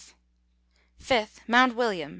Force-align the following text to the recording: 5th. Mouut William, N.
5th. 1.03 1.37
Mouut 1.47 1.75
William, 1.75 2.05
N. 2.07 2.09